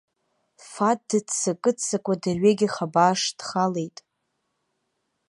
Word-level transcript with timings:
Фаҭ 0.69 0.99
дыццакы-ццакуа 1.09 2.15
дырҩегьых 2.21 2.75
абааш 2.85 3.21
дхалеит. 3.37 3.97